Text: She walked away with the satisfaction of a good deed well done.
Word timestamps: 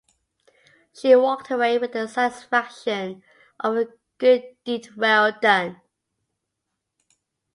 She 0.95 1.15
walked 1.15 1.51
away 1.51 1.77
with 1.77 1.91
the 1.93 2.07
satisfaction 2.07 3.21
of 3.59 3.75
a 3.77 3.87
good 4.17 4.55
deed 4.63 4.95
well 4.95 5.31
done. 5.39 5.79